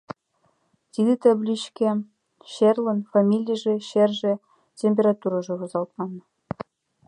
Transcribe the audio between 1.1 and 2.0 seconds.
табличкеш